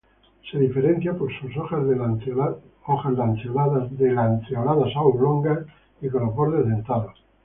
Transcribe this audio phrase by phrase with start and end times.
[0.49, 2.57] Se diferencia por sus hojas de lanceoladas
[4.95, 5.59] a oblongas
[6.01, 7.23] y con los bordes dentados.